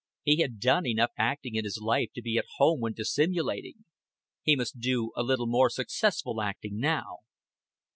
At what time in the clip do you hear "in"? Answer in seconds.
1.53-1.63